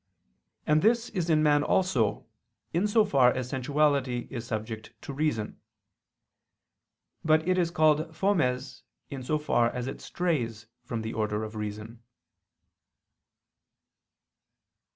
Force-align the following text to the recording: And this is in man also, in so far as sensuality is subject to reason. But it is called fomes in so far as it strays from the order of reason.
And 0.65 0.81
this 0.81 1.09
is 1.09 1.29
in 1.29 1.43
man 1.43 1.61
also, 1.61 2.25
in 2.73 2.87
so 2.87 3.05
far 3.05 3.31
as 3.31 3.49
sensuality 3.49 4.27
is 4.31 4.47
subject 4.47 4.99
to 5.03 5.13
reason. 5.13 5.59
But 7.23 7.47
it 7.47 7.55
is 7.59 7.69
called 7.69 8.15
fomes 8.15 8.81
in 9.11 9.21
so 9.21 9.37
far 9.37 9.69
as 9.69 9.85
it 9.85 10.01
strays 10.01 10.65
from 10.83 11.03
the 11.03 11.13
order 11.13 11.43
of 11.43 11.53
reason. 11.55 12.01